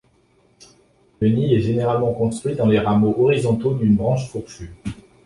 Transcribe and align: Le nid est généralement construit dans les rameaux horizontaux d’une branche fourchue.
Le 1.19 1.29
nid 1.29 1.53
est 1.53 1.59
généralement 1.59 2.15
construit 2.15 2.55
dans 2.55 2.65
les 2.65 2.79
rameaux 2.79 3.13
horizontaux 3.19 3.75
d’une 3.75 3.95
branche 3.97 4.31
fourchue. 4.31 4.73